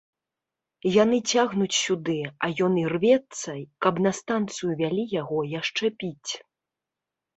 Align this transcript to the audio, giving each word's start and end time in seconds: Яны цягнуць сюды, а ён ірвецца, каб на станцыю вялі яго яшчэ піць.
Яны 1.03 1.17
цягнуць 1.33 1.79
сюды, 1.83 2.15
а 2.47 2.49
ён 2.67 2.79
ірвецца, 2.85 3.51
каб 3.87 3.95
на 4.07 4.11
станцыю 4.23 4.71
вялі 4.83 5.03
яго 5.21 5.39
яшчэ 5.59 5.85
піць. 6.03 6.31